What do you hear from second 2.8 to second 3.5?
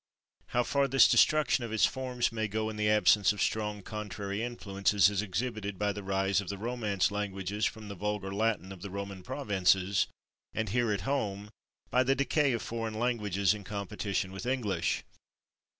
absence of